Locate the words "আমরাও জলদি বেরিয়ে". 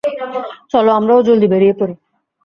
0.91-1.75